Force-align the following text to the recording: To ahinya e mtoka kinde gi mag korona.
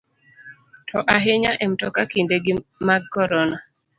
To 0.89 0.97
ahinya 1.15 1.51
e 1.63 1.65
mtoka 1.71 2.01
kinde 2.11 2.35
gi 2.45 2.53
mag 2.87 3.03
korona. 3.13 3.57